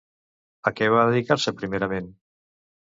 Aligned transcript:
A 0.69 0.73
què 0.79 0.89
va 0.95 1.05
dedicar-se 1.11 1.57
primerament? 1.63 2.13